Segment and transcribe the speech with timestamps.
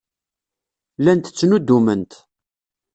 [0.99, 2.11] Llant ttnuddument.